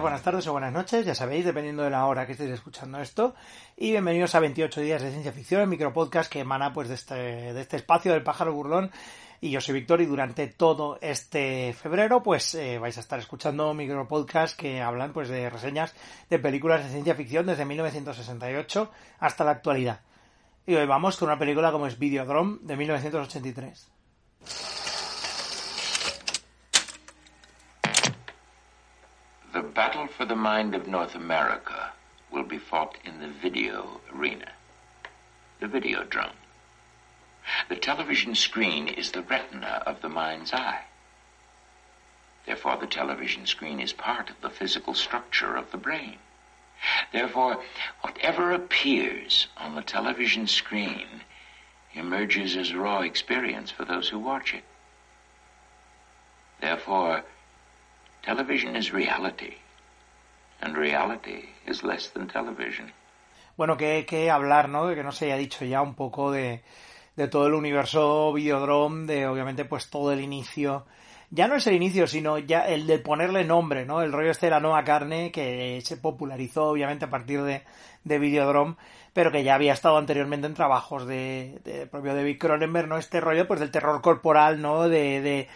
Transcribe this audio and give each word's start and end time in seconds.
buenas 0.00 0.22
tardes 0.22 0.46
o 0.46 0.52
buenas 0.52 0.72
noches, 0.72 1.06
ya 1.06 1.14
sabéis, 1.14 1.44
dependiendo 1.44 1.82
de 1.82 1.90
la 1.90 2.06
hora 2.06 2.26
que 2.26 2.32
estéis 2.32 2.50
escuchando 2.50 3.00
esto. 3.00 3.34
Y 3.76 3.92
bienvenidos 3.92 4.34
a 4.34 4.40
28 4.40 4.80
días 4.80 5.02
de 5.02 5.10
ciencia 5.10 5.32
ficción, 5.32 5.62
el 5.62 5.68
micropodcast 5.68 6.30
que 6.30 6.40
emana 6.40 6.72
pues 6.72 6.88
de 6.88 6.94
este, 6.94 7.14
de 7.14 7.60
este 7.60 7.76
espacio 7.76 8.12
del 8.12 8.22
pájaro 8.22 8.52
burlón. 8.52 8.90
Y 9.40 9.50
yo 9.50 9.60
soy 9.60 9.74
Víctor 9.74 10.00
y 10.00 10.06
durante 10.06 10.46
todo 10.48 10.98
este 11.00 11.72
febrero 11.72 12.22
pues 12.22 12.54
eh, 12.54 12.78
vais 12.78 12.96
a 12.96 13.00
estar 13.00 13.18
escuchando 13.18 13.72
micropodcasts 13.74 14.56
que 14.56 14.82
hablan 14.82 15.12
pues 15.12 15.28
de 15.28 15.48
reseñas 15.50 15.94
de 16.28 16.38
películas 16.38 16.84
de 16.84 16.90
ciencia 16.90 17.14
ficción 17.14 17.46
desde 17.46 17.64
1968 17.64 18.90
hasta 19.18 19.44
la 19.44 19.52
actualidad. 19.52 20.00
Y 20.66 20.74
hoy 20.74 20.86
vamos 20.86 21.16
con 21.16 21.28
una 21.28 21.38
película 21.38 21.72
como 21.72 21.86
es 21.86 21.98
Videodrome 21.98 22.58
de 22.62 22.76
1983. 22.76 23.88
Battle 29.76 30.06
for 30.06 30.24
the 30.24 30.34
mind 30.34 30.74
of 30.74 30.88
North 30.88 31.14
America 31.14 31.92
will 32.32 32.44
be 32.44 32.56
fought 32.56 32.96
in 33.04 33.20
the 33.20 33.28
video 33.28 34.00
arena, 34.10 34.50
the 35.60 35.66
videodrome. 35.66 36.32
The 37.68 37.76
television 37.76 38.34
screen 38.34 38.88
is 38.88 39.10
the 39.10 39.20
retina 39.20 39.82
of 39.84 40.00
the 40.00 40.08
mind's 40.08 40.54
eye. 40.54 40.84
Therefore, 42.46 42.78
the 42.78 42.86
television 42.86 43.44
screen 43.44 43.78
is 43.78 43.92
part 43.92 44.30
of 44.30 44.40
the 44.40 44.48
physical 44.48 44.94
structure 44.94 45.54
of 45.56 45.70
the 45.70 45.76
brain. 45.76 46.16
Therefore, 47.12 47.62
whatever 48.00 48.52
appears 48.52 49.46
on 49.58 49.74
the 49.74 49.82
television 49.82 50.46
screen 50.46 51.20
emerges 51.92 52.56
as 52.56 52.72
raw 52.72 53.00
experience 53.02 53.70
for 53.70 53.84
those 53.84 54.08
who 54.08 54.18
watch 54.18 54.54
it. 54.54 54.64
Therefore, 56.62 57.24
television 58.22 58.74
is 58.74 58.90
reality, 58.90 59.56
and 60.60 60.76
reality 60.76 61.48
is 61.66 61.82
less 61.82 62.10
than 62.12 62.26
television. 62.26 62.92
Bueno, 63.56 63.76
que, 63.76 64.04
que 64.06 64.30
hablar, 64.30 64.68
¿no? 64.68 64.86
De 64.86 64.94
que 64.94 65.02
no 65.02 65.12
se 65.12 65.26
haya 65.26 65.36
dicho 65.36 65.64
ya 65.64 65.80
un 65.80 65.94
poco 65.94 66.30
de, 66.30 66.62
de 67.16 67.28
todo 67.28 67.46
el 67.46 67.54
universo 67.54 68.32
Videodrome, 68.32 69.06
de 69.06 69.26
obviamente 69.26 69.64
pues 69.64 69.88
todo 69.88 70.12
el 70.12 70.20
inicio. 70.20 70.86
Ya 71.30 71.48
no 71.48 71.56
es 71.56 71.66
el 71.66 71.74
inicio, 71.74 72.06
sino 72.06 72.38
ya 72.38 72.68
el 72.68 72.86
de 72.86 72.98
ponerle 72.98 73.44
nombre, 73.44 73.84
¿no? 73.84 74.02
El 74.02 74.12
rollo 74.12 74.30
este 74.30 74.46
de 74.46 74.50
la 74.50 74.60
nueva 74.60 74.84
carne 74.84 75.32
que 75.32 75.80
se 75.82 75.96
popularizó 75.96 76.68
obviamente 76.68 77.06
a 77.06 77.10
partir 77.10 77.42
de, 77.42 77.64
de 78.04 78.18
Videodrome, 78.18 78.76
pero 79.12 79.32
que 79.32 79.42
ya 79.42 79.56
había 79.56 79.72
estado 79.72 79.96
anteriormente 79.96 80.46
en 80.46 80.54
trabajos 80.54 81.06
de, 81.06 81.58
de 81.64 81.86
propio 81.86 82.14
David 82.14 82.38
Cronenberg, 82.38 82.86
¿no? 82.86 82.98
Este 82.98 83.20
rollo 83.20 83.48
pues 83.48 83.58
del 83.58 83.72
terror 83.72 84.00
corporal, 84.02 84.60
¿no? 84.60 84.88
De, 84.88 85.20
de 85.20 85.48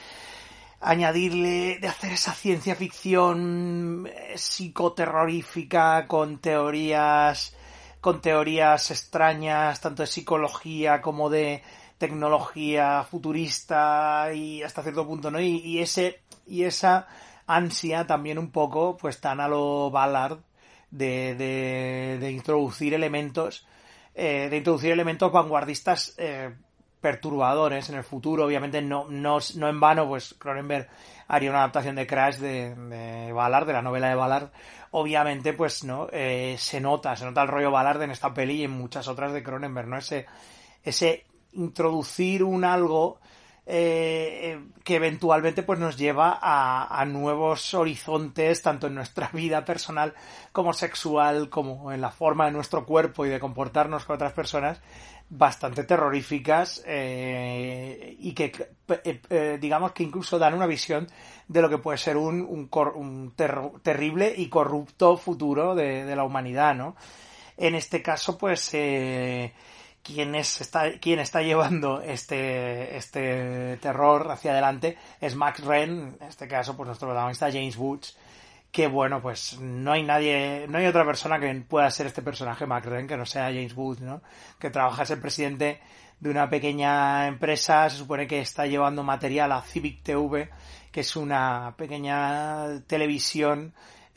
añadirle, 0.80 1.78
de 1.78 1.88
hacer 1.88 2.12
esa 2.12 2.32
ciencia 2.32 2.74
ficción 2.74 4.06
eh, 4.06 4.34
psicoterrorífica 4.36 6.06
con 6.06 6.38
teorías, 6.38 7.54
con 8.00 8.20
teorías 8.20 8.90
extrañas, 8.90 9.80
tanto 9.80 10.02
de 10.02 10.06
psicología 10.06 11.02
como 11.02 11.28
de 11.30 11.62
tecnología 11.98 13.04
futurista 13.04 14.32
y 14.34 14.62
hasta 14.62 14.82
cierto 14.82 15.06
punto, 15.06 15.30
¿no? 15.30 15.40
Y, 15.40 15.58
y 15.58 15.80
ese, 15.80 16.22
y 16.46 16.64
esa 16.64 17.06
ansia 17.46 18.06
también 18.06 18.38
un 18.38 18.50
poco, 18.50 18.96
pues 18.96 19.20
tan 19.20 19.40
a 19.40 19.48
lo 19.48 19.90
Ballard 19.90 20.38
de, 20.90 21.34
de, 21.34 22.18
de 22.18 22.30
introducir 22.30 22.94
elementos, 22.94 23.66
eh, 24.14 24.48
de 24.50 24.56
introducir 24.56 24.92
elementos 24.92 25.30
vanguardistas, 25.30 26.14
eh, 26.18 26.54
perturbadores 27.00 27.88
en 27.88 27.96
el 27.96 28.04
futuro. 28.04 28.44
Obviamente 28.44 28.82
no, 28.82 29.06
no, 29.08 29.38
no 29.56 29.68
en 29.68 29.80
vano, 29.80 30.06
pues 30.08 30.34
Cronenberg 30.38 30.88
haría 31.28 31.50
una 31.50 31.60
adaptación 31.60 31.96
de 31.96 32.06
Crash 32.06 32.36
de, 32.36 32.74
de 32.74 33.32
Ballard, 33.32 33.66
de 33.66 33.72
la 33.72 33.82
novela 33.82 34.08
de 34.08 34.14
Ballard. 34.14 34.50
Obviamente, 34.92 35.52
pues 35.52 35.84
no, 35.84 36.08
eh, 36.12 36.56
se 36.58 36.80
nota, 36.80 37.14
se 37.16 37.24
nota 37.24 37.42
el 37.42 37.48
rollo 37.48 37.70
Ballard 37.70 38.02
en 38.02 38.10
esta 38.10 38.34
peli 38.34 38.54
y 38.56 38.64
en 38.64 38.72
muchas 38.72 39.06
otras 39.08 39.32
de 39.32 39.42
Cronenberg, 39.42 39.88
¿no? 39.88 39.98
Ese, 39.98 40.26
ese 40.82 41.24
introducir 41.52 42.42
un 42.42 42.64
algo 42.64 43.20
eh, 43.72 44.58
que 44.82 44.96
eventualmente 44.96 45.62
pues 45.62 45.78
nos 45.78 45.96
lleva 45.96 46.36
a, 46.40 47.00
a, 47.00 47.04
nuevos 47.04 47.72
horizontes 47.74 48.62
tanto 48.62 48.88
en 48.88 48.96
nuestra 48.96 49.28
vida 49.32 49.64
personal 49.64 50.14
como 50.52 50.72
sexual 50.72 51.48
como 51.50 51.92
en 51.92 52.00
la 52.00 52.10
forma 52.10 52.46
de 52.46 52.52
nuestro 52.52 52.84
cuerpo 52.84 53.24
y 53.24 53.28
de 53.28 53.38
comportarnos 53.38 54.04
con 54.04 54.16
otras 54.16 54.32
personas 54.32 54.80
bastante 55.30 55.84
terroríficas 55.84 56.82
eh, 56.84 58.16
y 58.18 58.32
que 58.32 58.52
eh, 59.04 59.20
eh, 59.30 59.58
digamos 59.60 59.92
que 59.92 60.02
incluso 60.02 60.40
dan 60.40 60.54
una 60.54 60.66
visión 60.66 61.06
de 61.46 61.62
lo 61.62 61.70
que 61.70 61.78
puede 61.78 61.98
ser 61.98 62.16
un, 62.16 62.40
un, 62.40 62.68
un 62.96 63.32
ter 63.36 63.56
terrible 63.82 64.34
y 64.36 64.48
corrupto 64.48 65.16
futuro 65.16 65.76
de, 65.76 66.04
de, 66.04 66.16
la 66.16 66.24
humanidad, 66.24 66.74
¿no? 66.74 66.96
En 67.56 67.74
este 67.74 68.02
caso, 68.02 68.38
pues, 68.38 68.70
eh, 68.72 69.52
quien, 70.12 70.34
es, 70.34 70.60
está, 70.60 70.92
quien 70.98 71.18
está 71.18 71.42
llevando 71.42 72.00
este, 72.00 72.96
este 72.96 73.76
terror 73.78 74.30
hacia 74.30 74.52
adelante 74.52 74.96
es 75.20 75.34
Max 75.36 75.64
Ren, 75.64 76.16
en 76.20 76.28
este 76.28 76.48
caso, 76.48 76.76
pues 76.76 76.86
nuestro 76.86 77.08
protagonista 77.08 77.50
James 77.50 77.76
Woods, 77.76 78.16
que 78.70 78.86
bueno, 78.86 79.20
pues 79.20 79.58
no 79.58 79.92
hay 79.92 80.02
nadie, 80.02 80.66
no 80.68 80.78
hay 80.78 80.86
otra 80.86 81.04
persona 81.04 81.40
que 81.40 81.52
pueda 81.68 81.90
ser 81.90 82.06
este 82.06 82.22
personaje 82.22 82.66
McRae 82.66 83.06
que 83.06 83.16
no 83.16 83.26
sea 83.26 83.46
James 83.46 83.76
Wood, 83.76 84.00
¿no? 84.00 84.22
Que 84.58 84.70
trabaja 84.70 85.02
es 85.02 85.10
el 85.10 85.20
presidente 85.20 85.80
de 86.20 86.30
una 86.30 86.48
pequeña 86.48 87.26
empresa, 87.26 87.88
se 87.90 87.96
supone 87.96 88.26
que 88.26 88.40
está 88.40 88.66
llevando 88.66 89.02
material 89.02 89.52
a 89.52 89.62
Civic 89.62 90.02
TV, 90.02 90.50
que 90.92 91.00
es 91.00 91.16
una 91.16 91.74
pequeña 91.76 92.80
televisión 92.86 93.72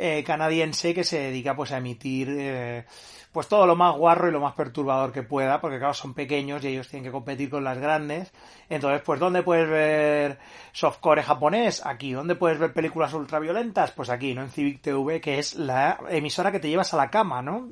eh, 0.05 0.21
canadiense 0.21 0.93
que 0.93 1.05
se 1.05 1.17
dedica 1.17 1.55
pues 1.55 1.71
a 1.71 1.77
emitir 1.77 2.27
eh, 2.37 2.83
pues 3.31 3.47
todo 3.47 3.65
lo 3.65 3.77
más 3.77 3.95
guarro 3.95 4.27
y 4.27 4.33
lo 4.33 4.41
más 4.41 4.53
perturbador 4.53 5.13
que 5.13 5.23
pueda, 5.23 5.61
porque 5.61 5.77
claro, 5.77 5.93
son 5.93 6.13
pequeños 6.13 6.61
y 6.61 6.67
ellos 6.67 6.89
tienen 6.89 7.05
que 7.05 7.11
competir 7.11 7.49
con 7.49 7.63
las 7.63 7.77
grandes. 7.77 8.33
Entonces, 8.67 9.01
pues, 9.05 9.21
¿dónde 9.21 9.43
puedes 9.43 9.69
ver 9.69 10.39
softcore 10.73 11.23
japonés? 11.23 11.85
Aquí. 11.85 12.11
¿Dónde 12.11 12.35
puedes 12.35 12.59
ver 12.59 12.73
películas 12.73 13.13
ultraviolentas? 13.13 13.91
Pues 13.91 14.09
aquí, 14.09 14.33
¿no? 14.33 14.41
En 14.41 14.49
Civic 14.49 14.81
TV, 14.81 15.21
que 15.21 15.39
es 15.39 15.55
la 15.55 15.97
emisora 16.09 16.51
que 16.51 16.59
te 16.59 16.67
llevas 16.67 16.93
a 16.93 16.97
la 16.97 17.09
cama, 17.09 17.41
¿no? 17.41 17.69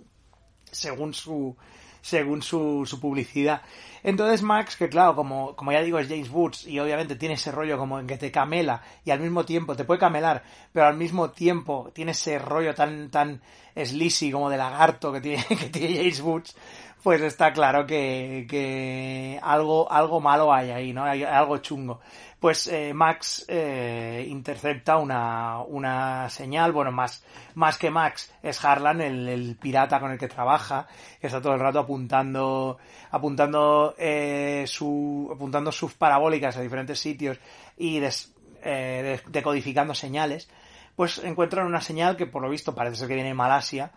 Según 0.71 1.13
su, 1.13 1.57
según 2.01 2.41
su, 2.41 2.85
su 2.85 3.00
publicidad. 3.00 3.62
Entonces 4.03 4.41
Max, 4.41 4.75
que 4.75 4.89
claro, 4.89 5.16
como, 5.16 5.56
como 5.56 5.72
ya 5.72 5.81
digo, 5.81 6.00
es 6.00 6.07
James 6.07 6.29
Woods 6.29 6.67
y 6.67 6.79
obviamente 6.79 7.16
tiene 7.16 7.35
ese 7.35 7.51
rollo 7.51 7.78
como 7.78 8.00
en 8.00 8.07
que 8.07 8.17
te 8.17 8.31
camela 8.31 8.81
y 9.06 9.12
al 9.12 9.19
mismo 9.19 9.45
tiempo 9.45 9.75
te 9.75 9.85
puede 9.85 10.00
camelar, 10.00 10.44
pero 10.73 10.88
al 10.88 10.97
mismo 10.97 11.31
tiempo 11.31 11.91
tiene 11.94 12.11
ese 12.11 12.40
rollo 12.40 12.73
tan, 12.73 13.09
tan 13.09 13.41
sleazy 13.75 14.31
como 14.31 14.50
de 14.50 14.57
lagarto 14.57 15.13
que 15.13 15.22
tiene, 15.22 15.45
que 15.50 15.69
tiene 15.69 15.97
James 15.97 16.22
Woods, 16.22 16.56
pues 17.03 17.22
está 17.22 17.51
claro 17.51 17.85
que, 17.85 18.45
que 18.50 19.39
algo, 19.41 19.91
algo 19.91 20.19
malo 20.19 20.53
hay 20.53 20.69
ahí, 20.69 20.94
¿no? 20.94 21.03
Hay 21.03 21.23
algo 21.23 21.57
chungo. 21.57 22.00
Pues 22.39 22.67
eh, 22.67 22.94
Max 22.94 23.45
eh, 23.47 24.25
intercepta 24.28 24.97
una, 24.97 25.61
una 25.61 26.29
señal, 26.29 26.72
bueno, 26.72 26.91
más, 26.91 27.23
más 27.56 27.78
que 27.78 27.91
Max, 27.91 28.34
es 28.41 28.63
Harlan, 28.63 29.01
el, 29.01 29.28
el 29.28 29.56
pirata 29.57 30.00
con 30.00 30.11
el 30.11 30.17
que 30.17 30.28
trabaja, 30.28 30.88
que 31.19 31.28
está 31.28 31.41
todo 31.41 31.53
el 31.53 31.59
rato 31.59 31.79
apuntando, 31.79 32.78
apuntando, 33.11 33.95
eh, 33.97 34.66
su, 34.67 35.29
apuntando 35.34 35.72
sus 35.72 35.93
parabólicas 35.93 36.58
a 36.58 36.61
diferentes 36.61 36.99
sitios 36.99 37.40
y 37.78 37.99
des, 37.99 38.34
eh, 38.64 39.22
decodificando 39.28 39.93
señales, 39.93 40.49
pues 40.96 41.20
encuentran 41.23 41.67
una 41.67 41.81
señal 41.81 42.16
que 42.16 42.28
por 42.28 42.41
lo 42.41 42.49
visto 42.49 42.75
parece 42.75 42.96
ser 42.96 43.08
que 43.08 43.16
viene 43.16 43.29
de 43.29 43.35
Malasia, 43.35 43.91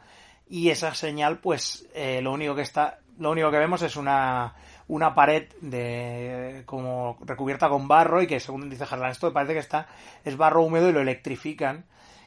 y 0.48 0.68
esa 0.70 0.94
señal, 0.94 1.38
pues, 1.38 1.86
eh, 1.94 2.20
lo 2.20 2.32
único 2.32 2.54
que 2.54 2.62
está, 2.62 2.98
lo 3.18 3.30
único 3.30 3.50
que 3.50 3.58
vemos 3.58 3.82
es 3.82 3.96
una, 3.96 4.54
una 4.88 5.14
pared 5.14 5.48
de 5.60 6.62
como 6.66 7.18
recubierta 7.24 7.68
con 7.68 7.88
barro 7.88 8.22
y 8.22 8.26
que 8.26 8.40
según 8.40 8.68
dice 8.68 8.86
Harlan 8.88 9.12
esto 9.12 9.32
parece 9.32 9.54
que 9.54 9.60
está 9.60 9.88
es 10.24 10.36
barro 10.36 10.62
húmedo 10.62 10.88
y 10.88 10.92
lo 10.92 11.00
electrifican 11.00 11.84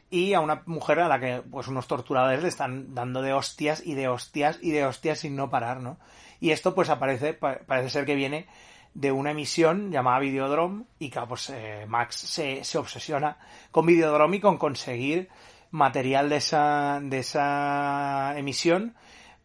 y 0.09 0.33
a 0.33 0.39
una 0.39 0.63
mujer 0.65 0.99
a 0.99 1.07
la 1.07 1.19
que 1.19 1.41
pues 1.49 1.67
unos 1.67 1.87
torturadores 1.87 2.41
le 2.41 2.49
están 2.49 2.95
dando 2.95 3.21
de 3.21 3.33
hostias 3.33 3.85
y 3.85 3.93
de 3.93 4.07
hostias 4.07 4.57
y 4.61 4.71
de 4.71 4.85
hostias 4.85 5.19
sin 5.19 5.35
no 5.35 5.49
parar, 5.49 5.81
¿no? 5.81 5.97
Y 6.39 6.51
esto 6.51 6.73
pues 6.73 6.89
aparece 6.89 7.33
parece 7.33 7.89
ser 7.89 8.05
que 8.05 8.15
viene 8.15 8.47
de 8.93 9.11
una 9.11 9.31
emisión 9.31 9.91
llamada 9.91 10.19
Videodrome 10.19 10.85
y 10.97 11.09
que 11.09 11.19
pues 11.21 11.49
eh, 11.49 11.85
Max 11.87 12.15
se, 12.15 12.63
se 12.63 12.77
obsesiona 12.77 13.37
con 13.71 13.85
Videodrome 13.85 14.37
y 14.37 14.39
con 14.39 14.57
conseguir 14.57 15.29
material 15.71 16.29
de 16.29 16.37
esa 16.37 16.99
de 17.03 17.19
esa 17.19 18.33
emisión 18.37 18.95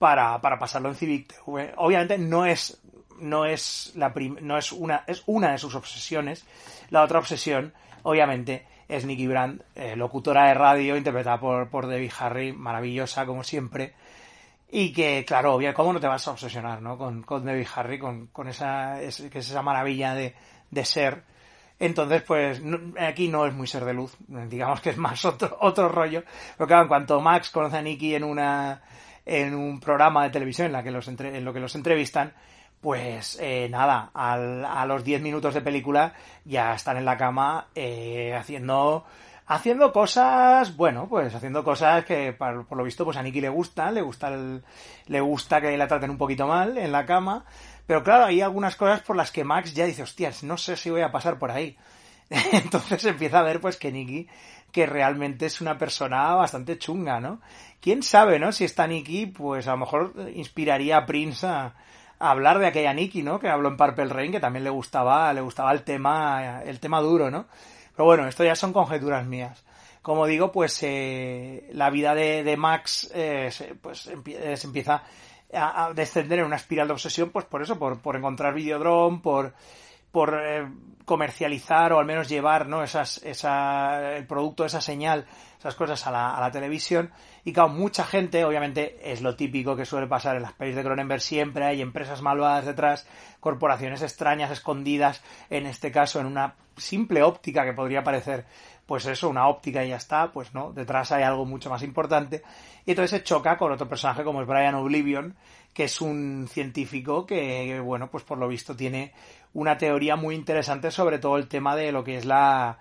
para, 0.03 0.41
para 0.41 0.59
pasarlo 0.59 0.89
en 0.89 0.97
Civic 0.97 1.33
TV. 1.33 1.75
Obviamente 1.77 2.19
no 2.19 2.45
es 2.45 2.83
no 3.21 3.45
es 3.47 3.93
la 3.95 4.13
no 4.41 4.59
es 4.59 4.73
una 4.73 5.05
es 5.07 5.23
una 5.27 5.53
de 5.53 5.59
sus 5.59 5.77
obsesiones. 5.77 6.45
La 6.91 7.03
otra 7.03 7.21
obsesión, 7.21 7.73
obviamente, 8.03 8.67
es 8.89 9.05
Nicky 9.05 9.29
Brand, 9.29 9.63
eh, 9.77 9.95
locutora 9.95 10.49
de 10.49 10.55
radio, 10.55 10.97
interpretada 10.97 11.39
por, 11.39 11.71
por 11.71 11.87
Debbie 11.87 12.11
Harry, 12.19 12.53
maravillosa 12.53 13.25
como 13.27 13.45
siempre. 13.45 13.95
Y 14.73 14.93
que, 14.93 15.25
claro, 15.25 15.55
obvio, 15.55 15.73
¿cómo 15.73 15.93
no 15.93 16.01
te 16.01 16.09
vas 16.09 16.27
a 16.27 16.33
obsesionar, 16.33 16.83
no? 16.83 16.99
Con, 16.99 17.23
con 17.23 17.45
Debbie 17.45 17.69
Harry, 17.73 18.01
con, 18.01 18.27
con 18.27 18.49
esa, 18.49 19.01
es, 19.01 19.23
que 19.31 19.39
es 19.39 19.51
esa 19.51 19.63
maravilla 19.63 20.15
de, 20.15 20.35
de 20.69 20.85
ser, 20.85 21.23
Entonces, 21.79 22.23
pues 22.23 22.61
aquí 22.99 23.29
no 23.29 23.47
es 23.47 23.55
muy 23.55 23.69
ser 23.69 23.85
de 23.85 23.95
luz, 23.95 24.17
digamos 24.49 24.81
que 24.81 24.91
es 24.91 24.97
más 24.97 25.25
otro, 25.25 25.59
otro 25.61 25.89
rollo. 25.89 26.25
Pero 26.57 26.67
claro, 26.67 26.83
en 26.83 26.89
cuanto 26.89 27.21
Max 27.21 27.51
conoce 27.51 27.77
a 27.77 27.83
Nicky 27.83 28.17
en 28.17 28.25
una 28.25 28.83
en 29.25 29.55
un 29.55 29.81
programa 29.81 30.25
de 30.25 30.31
televisión 30.31 30.67
en, 30.67 30.73
la 30.73 30.83
que 30.83 30.91
los 30.91 31.09
en 31.09 31.45
lo 31.45 31.53
que 31.53 31.61
los 31.61 31.75
entrevistan, 31.75 32.33
pues 32.81 33.39
eh, 33.41 33.69
nada, 33.71 34.11
a 34.13 34.85
los 34.87 35.05
10 35.05 35.23
minutos 35.23 35.55
de 35.55 35.61
película 35.61 36.15
ya 36.45 36.75
están 36.75 36.97
en 36.97 37.05
la 37.05 37.17
cama 37.17 37.69
eh, 37.75 38.35
haciendo 38.35 39.05
haciendo 39.47 39.93
cosas, 39.93 40.77
bueno, 40.77 41.09
pues 41.09 41.35
haciendo 41.35 41.63
cosas 41.63 42.05
que 42.05 42.33
por, 42.33 42.77
lo 42.77 42.85
visto 42.85 43.05
pues 43.05 43.17
a 43.17 43.23
Nicky 43.23 43.41
le 43.41 43.49
gustan, 43.49 43.95
le 43.95 44.03
gusta 44.03 44.31
le 45.07 45.21
gusta 45.21 45.61
que 45.61 45.77
la 45.77 45.87
traten 45.87 46.11
un 46.11 46.19
poquito 46.19 46.47
mal 46.47 46.77
en 46.77 46.91
la 46.91 47.07
cama, 47.07 47.45
pero 47.87 48.03
claro, 48.03 48.25
hay 48.25 48.41
algunas 48.41 48.75
cosas 48.75 49.01
por 49.03 49.15
las 49.15 49.31
que 49.31 49.45
Max 49.45 49.75
ya 49.75 49.85
dice, 49.85 50.03
hostias, 50.03 50.43
no 50.43 50.57
sé 50.57 50.77
si 50.77 50.91
voy 50.91 51.03
a 51.03 51.13
pasar 51.13 51.39
por 51.39 51.51
ahí. 51.51 51.77
Entonces 52.53 53.05
empieza 53.05 53.41
a 53.41 53.43
ver 53.43 53.61
pues 53.61 53.77
que 53.77 53.93
Nicky 53.93 54.29
que 54.73 54.87
realmente 54.87 55.47
es 55.47 55.61
una 55.61 55.79
persona 55.79 56.35
bastante 56.35 56.79
chunga, 56.79 57.21
¿no? 57.21 57.41
Quién 57.81 58.03
sabe, 58.03 58.39
¿no? 58.39 58.53
Si 58.53 58.65
está 58.65 58.87
Nicky, 58.87 59.27
pues 59.27 59.69
a 59.69 59.73
lo 59.73 59.79
mejor 59.79 60.15
inspiraría 60.35 60.97
a 60.97 61.07
Prince 61.07 61.47
a, 61.47 61.75
hablar 62.19 62.59
de 62.59 62.67
aquella 62.67 62.95
Nicky, 62.95 63.23
¿no? 63.23 63.39
Que 63.39 63.49
habló 63.49 63.69
en 63.69 63.77
Purple 63.77 64.07
Rain, 64.07 64.33
que 64.33 64.41
también 64.41 64.65
le 64.65 64.71
gustaba, 64.71 65.33
le 65.33 65.41
gustaba 65.41 65.73
el 65.73 65.83
tema, 65.83 66.63
el 66.65 66.81
tema 66.81 67.01
duro, 67.01 67.31
¿no? 67.31 67.47
Pero 67.95 68.07
bueno, 68.07 68.27
esto 68.27 68.45
ya 68.45 68.57
son 68.57 68.73
conjeturas 68.73 69.27
mías. 69.27 69.63
Como 70.01 70.27
digo, 70.27 70.51
pues 70.51 70.79
eh, 70.83 71.69
la 71.73 71.91
vida 71.91 72.15
de, 72.15 72.57
Max 72.57 73.11
eh, 73.15 73.51
se, 73.53 73.75
pues 73.75 74.07
eh, 74.09 74.57
se 74.57 74.67
empieza 74.67 75.03
a, 75.53 75.93
descender 75.95 76.41
en 76.41 76.47
una 76.47 76.57
espiral 76.57 76.87
de 76.89 76.95
obsesión, 76.95 77.31
pues 77.31 77.45
por 77.45 77.63
eso, 77.63 77.79
por, 77.79 78.01
por 78.01 78.17
encontrar 78.17 78.55
Videodrome, 78.55 79.19
por 79.19 79.53
por 80.13 80.39
eh, 80.39 80.69
comercializar 81.12 81.93
o 81.93 81.99
al 81.99 82.06
menos 82.06 82.26
llevar 82.26 82.67
¿no? 82.67 82.82
Esas, 82.82 83.19
esa, 83.23 84.17
el 84.17 84.26
producto, 84.26 84.64
esa 84.64 84.81
señal, 84.81 85.26
esas 85.59 85.75
cosas 85.75 86.06
a 86.06 86.11
la, 86.11 86.35
a 86.35 86.41
la 86.41 86.50
televisión. 86.50 87.11
Y 87.44 87.53
claro, 87.53 87.69
mucha 87.69 88.06
gente, 88.06 88.47
obviamente, 88.47 88.99
es 89.12 89.20
lo 89.20 89.37
típico 89.37 89.76
que 89.76 89.85
suele 89.85 90.06
pasar 90.06 90.37
en 90.37 90.43
las 90.43 90.55
pelis 90.55 90.75
de 90.75 90.82
Cronenberg, 90.82 91.20
siempre 91.20 91.67
hay 91.67 91.82
empresas 91.82 92.23
malvadas 92.23 92.64
detrás, 92.64 93.06
corporaciones 93.41 94.00
extrañas, 94.00 94.50
escondidas, 94.50 95.23
en 95.50 95.67
este 95.67 95.93
caso 95.93 96.19
en 96.19 96.25
una 96.25 96.55
simple 96.79 97.23
óptica 97.23 97.67
que 97.67 97.75
podría 97.75 98.03
parecer, 98.03 98.47
pues 98.87 99.05
eso, 99.05 99.29
una 99.29 99.49
óptica 99.49 99.85
y 99.85 99.91
ya 99.91 99.97
está, 99.97 100.32
pues 100.32 100.55
no, 100.55 100.73
detrás 100.73 101.12
hay 101.12 101.25
algo 101.25 101.44
mucho 101.44 101.69
más 101.69 101.82
importante. 101.82 102.43
Y 102.87 102.93
entonces 102.93 103.19
se 103.19 103.23
choca 103.23 103.58
con 103.58 103.70
otro 103.70 103.87
personaje 103.87 104.25
como 104.25 104.41
es 104.41 104.49
Brian 104.49 104.76
Oblivion, 104.76 105.37
que 105.75 105.85
es 105.85 106.00
un 106.00 106.49
científico 106.50 107.26
que, 107.26 107.81
bueno, 107.81 108.11
pues 108.11 108.25
por 108.25 108.38
lo 108.38 108.49
visto 108.49 108.75
tiene 108.75 109.12
una 109.55 109.76
teoría 109.76 110.17
muy 110.17 110.35
interesante 110.35 110.91
sobre 110.91 111.02
todo 111.19 111.37
el 111.37 111.49
tema 111.49 111.77
de 111.77 111.93
lo 111.93 112.05
que 112.05 112.17
es 112.17 112.25
la 112.25 112.79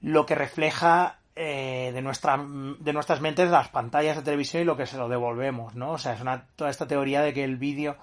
lo 0.00 0.26
que 0.26 0.34
refleja 0.34 1.18
eh, 1.36 1.90
de 1.92 2.02
nuestra 2.02 2.38
de 2.38 2.92
nuestras 2.92 3.20
mentes 3.20 3.50
las 3.50 3.68
pantallas 3.68 4.16
de 4.16 4.22
televisión 4.22 4.62
y 4.62 4.66
lo 4.66 4.76
que 4.76 4.86
se 4.86 4.96
lo 4.96 5.08
devolvemos 5.08 5.74
no 5.74 5.92
o 5.92 5.98
sea 5.98 6.14
es 6.14 6.20
una 6.20 6.46
toda 6.56 6.70
esta 6.70 6.86
teoría 6.86 7.22
de 7.22 7.32
que 7.32 7.44
el 7.44 7.56
vídeo 7.56 7.96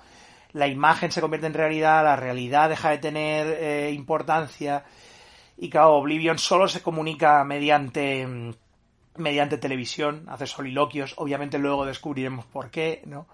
la 0.53 0.67
imagen 0.67 1.11
se 1.11 1.21
convierte 1.21 1.47
en 1.47 1.53
realidad 1.53 2.03
la 2.03 2.15
realidad 2.15 2.69
deja 2.69 2.89
de 2.91 2.97
tener 2.97 3.47
eh, 3.59 3.91
importancia 3.91 4.83
y 5.57 5.69
claro 5.69 5.95
Oblivion 5.95 6.37
solo 6.37 6.67
se 6.67 6.81
comunica 6.81 7.43
mediante 7.43 8.53
mediante 9.15 9.57
televisión 9.57 10.25
hace 10.29 10.47
soliloquios 10.47 11.13
obviamente 11.17 11.57
luego 11.57 11.85
descubriremos 11.85 12.45
por 12.45 12.69
qué 12.69 13.01
no 13.05 13.27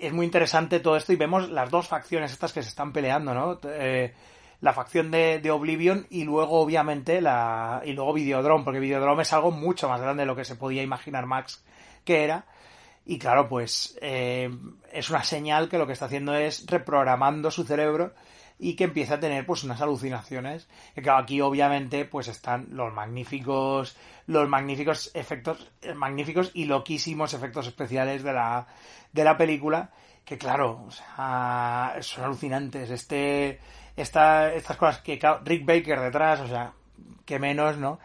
es 0.00 0.12
muy 0.12 0.24
interesante 0.24 0.80
todo 0.80 0.96
esto 0.96 1.12
y 1.12 1.16
vemos 1.16 1.50
las 1.50 1.70
dos 1.70 1.86
facciones 1.86 2.32
estas 2.32 2.52
que 2.52 2.62
se 2.62 2.70
están 2.70 2.92
peleando, 2.92 3.34
¿no? 3.34 3.60
Eh, 3.64 4.12
la 4.60 4.72
facción 4.72 5.10
de, 5.10 5.50
Oblivion 5.50 6.06
y 6.10 6.24
luego 6.24 6.60
obviamente 6.60 7.20
la 7.20 7.82
y 7.84 7.92
luego 7.92 8.12
Videodrome, 8.12 8.64
porque 8.64 8.80
Videodrome 8.80 9.22
es 9.22 9.32
algo 9.32 9.50
mucho 9.50 9.88
más 9.88 10.00
grande 10.00 10.22
de 10.22 10.26
lo 10.26 10.36
que 10.36 10.44
se 10.44 10.56
podía 10.56 10.82
imaginar 10.82 11.26
Max 11.26 11.64
que 12.04 12.24
era. 12.24 12.46
Y 13.06 13.18
claro, 13.18 13.48
pues 13.48 13.98
eh, 14.02 14.50
es 14.92 15.10
una 15.10 15.24
señal 15.24 15.68
que 15.68 15.78
lo 15.78 15.86
que 15.86 15.94
está 15.94 16.04
haciendo 16.06 16.34
es 16.34 16.66
reprogramando 16.66 17.50
su 17.50 17.64
cerebro 17.64 18.12
y 18.58 18.76
que 18.76 18.84
empieza 18.84 19.14
a 19.14 19.20
tener 19.20 19.46
pues 19.46 19.64
unas 19.64 19.80
alucinaciones. 19.80 20.68
Que 20.94 21.02
claro, 21.02 21.22
aquí 21.22 21.40
obviamente 21.40 22.04
pues 22.04 22.28
están 22.28 22.68
los 22.70 22.92
magníficos, 22.92 23.96
los 24.26 24.48
magníficos 24.48 25.10
efectos, 25.14 25.72
eh, 25.80 25.94
magníficos 25.94 26.50
y 26.54 26.66
loquísimos 26.66 27.32
efectos 27.32 27.66
especiales 27.66 28.22
de 28.22 28.32
la, 28.34 28.66
de 29.12 29.24
la 29.24 29.36
película, 29.38 29.90
que 30.24 30.36
claro, 30.36 30.84
o 30.86 30.90
sea, 30.90 31.96
son 32.00 32.24
alucinantes. 32.24 32.90
Este, 32.90 33.58
esta, 34.00 34.52
estas 34.54 34.76
cosas 34.76 34.98
que 34.98 35.18
Rick 35.44 35.64
Baker 35.64 36.00
detrás, 36.00 36.40
o 36.40 36.48
sea, 36.48 36.72
que 37.24 37.38
menos, 37.38 37.76
¿no? 37.76 37.98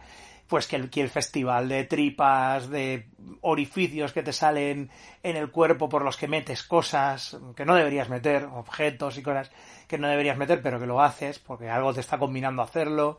Pues 0.46 0.68
que 0.68 0.76
el, 0.76 1.10
festival 1.10 1.68
de 1.68 1.84
tripas, 1.84 2.70
de 2.70 3.08
orificios 3.40 4.12
que 4.12 4.22
te 4.22 4.32
salen 4.32 4.90
en 5.24 5.36
el 5.36 5.50
cuerpo 5.50 5.88
por 5.88 6.02
los 6.02 6.16
que 6.16 6.28
metes 6.28 6.62
cosas 6.62 7.36
que 7.56 7.64
no 7.64 7.74
deberías 7.74 8.08
meter, 8.08 8.44
objetos 8.44 9.18
y 9.18 9.22
cosas 9.22 9.50
que 9.88 9.98
no 9.98 10.06
deberías 10.06 10.36
meter, 10.36 10.62
pero 10.62 10.78
que 10.78 10.86
lo 10.86 11.02
haces 11.02 11.40
porque 11.40 11.68
algo 11.68 11.92
te 11.92 12.00
está 12.00 12.18
combinando 12.18 12.62
a 12.62 12.66
hacerlo. 12.66 13.18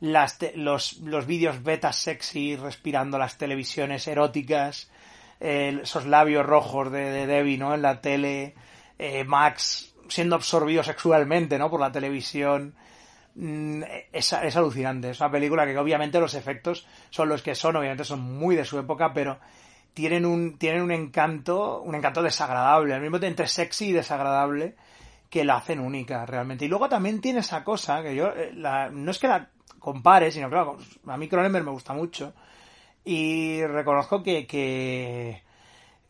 Las 0.00 0.38
los, 0.54 0.98
los 1.00 1.26
vídeos 1.26 1.62
beta 1.62 1.92
sexy 1.92 2.56
respirando 2.56 3.18
las 3.18 3.36
televisiones 3.36 4.08
eróticas, 4.08 4.90
esos 5.38 6.06
labios 6.06 6.46
rojos 6.46 6.90
de, 6.90 7.26
Debbie, 7.26 7.58
¿no? 7.58 7.74
En 7.74 7.82
la 7.82 8.00
tele, 8.00 8.54
eh, 8.98 9.24
Max 9.24 9.91
siendo 10.08 10.36
absorbido 10.36 10.82
sexualmente, 10.82 11.58
¿no? 11.58 11.70
Por 11.70 11.80
la 11.80 11.92
televisión. 11.92 12.74
Mm, 13.34 13.82
es, 14.12 14.32
es, 14.32 14.56
alucinante. 14.56 15.10
Es 15.10 15.20
una 15.20 15.30
película 15.30 15.64
que 15.64 15.76
obviamente 15.78 16.20
los 16.20 16.34
efectos 16.34 16.86
son 17.10 17.28
los 17.28 17.42
que 17.42 17.54
son, 17.54 17.76
obviamente 17.76 18.04
son 18.04 18.20
muy 18.20 18.56
de 18.56 18.64
su 18.64 18.78
época, 18.78 19.12
pero 19.12 19.38
tienen 19.94 20.26
un, 20.26 20.58
tienen 20.58 20.82
un 20.82 20.92
encanto, 20.92 21.80
un 21.82 21.94
encanto 21.94 22.22
desagradable, 22.22 22.94
al 22.94 23.00
mismo 23.00 23.18
tiempo 23.18 23.32
entre 23.32 23.48
sexy 23.48 23.88
y 23.88 23.92
desagradable, 23.92 24.74
que 25.30 25.44
la 25.44 25.56
hacen 25.56 25.80
única 25.80 26.26
realmente. 26.26 26.64
Y 26.64 26.68
luego 26.68 26.88
también 26.88 27.20
tiene 27.20 27.40
esa 27.40 27.64
cosa 27.64 28.02
que 28.02 28.14
yo, 28.14 28.28
eh, 28.28 28.52
no 28.54 29.10
es 29.10 29.18
que 29.18 29.28
la 29.28 29.48
compare, 29.78 30.30
sino 30.30 30.48
que 30.48 31.10
a 31.10 31.16
mí 31.16 31.28
Cronenberg 31.28 31.64
me 31.64 31.70
gusta 31.72 31.92
mucho. 31.92 32.34
Y 33.04 33.64
reconozco 33.64 34.22
que, 34.22 34.46
que, 34.46 35.42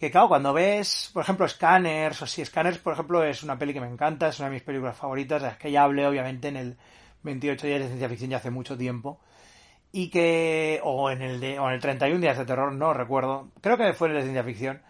que, 0.03 0.11
claro, 0.11 0.27
cuando 0.27 0.53
ves, 0.53 1.11
por 1.13 1.23
ejemplo, 1.23 1.47
Scanners, 1.47 2.23
o 2.23 2.27
si 2.27 2.45
Scanners, 2.45 2.79
por 2.79 2.95
ejemplo, 2.95 3.23
es 3.23 3.45
una 3.45 3.57
peli 3.57 3.73
que 3.73 3.81
me 3.81 3.87
encanta, 3.87 4.27
es 4.27 4.41
una 4.41 4.49
de 4.49 4.55
mis 4.55 4.65
películas 4.65 4.97
favoritas, 4.97 5.41
es 5.45 5.57
que 5.59 5.71
ya 5.71 5.85
hablé, 5.85 6.05
obviamente, 6.05 6.49
en 6.49 6.57
el 6.57 6.77
28 7.23 7.69
días 7.69 7.79
de 7.79 7.87
ciencia 7.87 8.09
ficción 8.09 8.31
ya 8.31 8.39
hace 8.39 8.51
mucho 8.51 8.77
tiempo. 8.77 9.21
Y 9.93 10.11
que, 10.11 10.81
o 10.83 11.09
en 11.09 11.23
el 11.23 11.39
de, 11.39 11.61
o 11.61 11.69
en 11.69 11.75
el 11.75 11.81
31 11.81 12.21
días 12.21 12.37
de 12.37 12.45
terror, 12.45 12.73
no 12.73 12.93
recuerdo, 12.93 13.51
creo 13.61 13.77
que 13.77 13.93
fue 13.93 14.09
en 14.09 14.17
el 14.17 14.23
de 14.23 14.25
ciencia 14.25 14.43
ficción, 14.43 14.83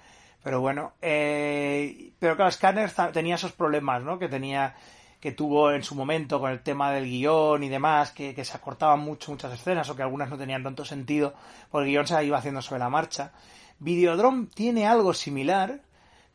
pero 0.43 0.63
bueno, 0.63 0.95
eh, 1.03 2.13
pero 2.19 2.35
claro, 2.35 2.51
Scanners 2.51 2.95
tenía 3.13 3.35
esos 3.35 3.53
problemas, 3.53 4.03
¿no? 4.03 4.19
Que 4.19 4.31
tenía, 4.31 4.77
que 5.21 5.33
tuvo 5.33 5.73
en 5.73 5.83
su 5.83 5.95
momento 5.95 6.41
con 6.41 6.51
el 6.51 6.63
tema 6.63 6.91
del 6.91 7.05
guion 7.05 7.63
y 7.63 7.69
demás, 7.69 8.13
que, 8.13 8.35
que 8.35 8.47
se 8.47 8.57
acortaban 8.57 9.01
mucho 9.01 9.31
muchas 9.31 9.53
escenas 9.53 9.91
o 9.91 9.95
que 9.95 10.05
algunas 10.05 10.31
no 10.31 10.39
tenían 10.39 10.63
tanto 10.63 10.87
sentido, 10.87 11.35
porque 11.71 11.85
el 11.89 11.93
guion 11.93 12.07
se 12.07 12.25
iba 12.25 12.39
haciendo 12.39 12.63
sobre 12.63 12.79
la 12.79 12.89
marcha. 12.89 13.33
Videodrome 13.83 14.47
tiene 14.55 14.87
algo 14.87 15.13
similar, 15.13 15.81